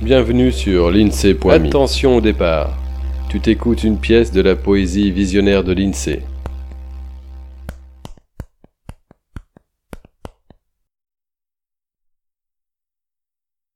Bienvenue 0.00 0.52
sur 0.52 0.92
l'INSEE.me. 0.92 1.50
Attention 1.50 2.18
au 2.18 2.20
départ. 2.20 2.78
Tu 3.28 3.40
t'écoutes 3.40 3.82
une 3.82 3.98
pièce 3.98 4.30
de 4.30 4.40
la 4.40 4.54
poésie 4.54 5.10
visionnaire 5.10 5.64
de 5.64 5.72
l'INSEE. 5.72 6.22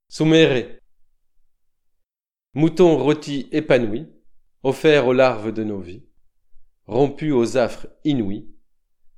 Somméré. 0.08 0.79
Mouton 2.54 2.97
rôti 2.99 3.49
épanoui, 3.51 4.07
offert 4.63 5.09
aux 5.09 5.13
larves 5.13 5.53
de 5.53 5.65
nos 5.65 5.81
vies, 5.81 6.04
rompu 6.87 7.33
aux 7.33 7.57
affres 7.57 7.89
inouïs, 8.04 8.47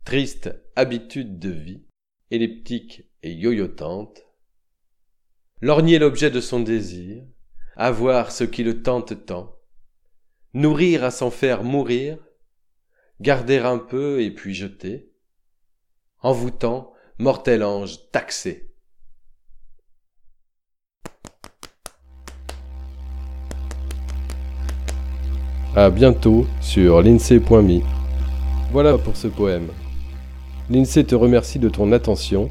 triste 0.07 0.55
habitude 0.75 1.39
de 1.39 1.51
vie, 1.51 1.83
elliptique 2.31 3.05
et 3.23 3.35
yoyotante, 3.35 4.23
lorgner 5.65 5.99
l'objet 5.99 6.31
de 6.31 6.43
son 6.43 6.61
désir, 6.61 7.23
avoir 7.75 8.33
ce 8.33 8.45
qui 8.45 8.63
le 8.63 8.83
tente 8.83 9.25
tant, 9.25 9.57
nourrir 10.53 11.05
à 11.05 11.11
s'en 11.11 11.31
faire 11.31 11.65
mourir, 11.65 12.19
garder 13.23 13.57
un 13.57 13.79
peu 13.79 14.21
et 14.21 14.31
puis 14.31 14.53
jeter, 14.53 15.11
envoûtant, 16.21 16.93
mortel 17.17 17.65
ange 17.65 18.11
taxé. 18.13 18.75
À 25.75 25.89
bientôt 25.89 26.47
sur 26.61 27.01
l'INSEE.me. 27.01 27.81
Voilà 28.71 28.99
pour 28.99 29.17
ce 29.17 29.29
poème. 29.29 29.71
L'INSEE 30.69 31.07
te 31.07 31.15
remercie 31.15 31.59
de 31.59 31.71
ton 31.71 31.91
attention 31.93 32.51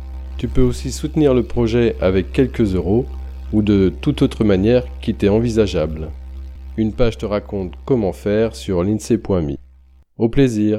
Tu 0.37 0.47
peux 0.47 0.61
aussi 0.61 0.91
soutenir 0.91 1.33
le 1.33 1.43
projet 1.43 1.95
avec 2.01 2.31
quelques 2.31 2.75
euros 2.75 3.05
ou 3.53 3.61
de 3.61 3.93
toute 4.01 4.21
autre 4.21 4.43
manière 4.43 4.85
qui 5.01 5.13
t'est 5.13 5.29
envisageable. 5.29 6.09
Une 6.77 6.93
page 6.93 7.17
te 7.17 7.25
raconte 7.25 7.73
comment 7.85 8.13
faire 8.13 8.55
sur 8.55 8.83
l'INSEE.me. 8.83 9.55
Au 10.17 10.29
plaisir 10.29 10.69